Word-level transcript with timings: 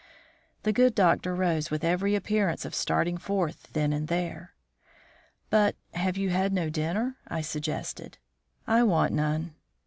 The 0.63 0.73
good 0.73 0.95
doctor 0.95 1.35
rose 1.35 1.69
with 1.69 1.83
every 1.83 2.15
appearance 2.15 2.65
of 2.65 2.73
starting 2.73 3.19
forth 3.19 3.71
then 3.73 3.93
and 3.93 4.07
there. 4.07 4.55
"But 5.51 5.75
you 5.93 6.01
have 6.01 6.17
had 6.41 6.53
no 6.53 6.71
dinner," 6.71 7.17
I 7.27 7.41
suggested. 7.41 8.17
"I 8.65 8.81
want 8.81 9.13
none." 9.13 9.53